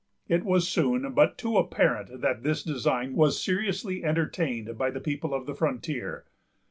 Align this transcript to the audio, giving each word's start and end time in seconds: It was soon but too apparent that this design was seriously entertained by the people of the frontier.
It 0.27 0.43
was 0.43 0.67
soon 0.67 1.11
but 1.13 1.37
too 1.37 1.57
apparent 1.57 2.21
that 2.21 2.41
this 2.41 2.63
design 2.63 3.13
was 3.13 3.39
seriously 3.39 4.03
entertained 4.03 4.75
by 4.75 4.89
the 4.89 4.99
people 4.99 5.31
of 5.31 5.45
the 5.45 5.53
frontier. 5.53 6.25